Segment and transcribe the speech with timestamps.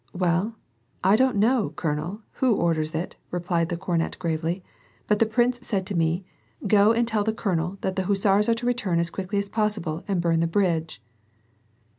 [0.25, 0.55] "Well,
[1.03, 4.63] I don't know, colonel, who orders it," replied the cornet, gravely,"
[5.07, 6.25] but the prince said to me:
[6.65, 10.03] ^ Go and tell the colonel that the hussars are to return as quickly as possible
[10.07, 11.03] and burn the bridge.'